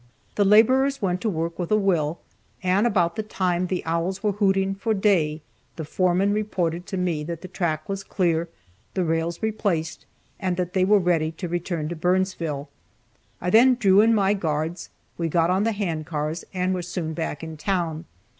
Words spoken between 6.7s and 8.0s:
to me that the track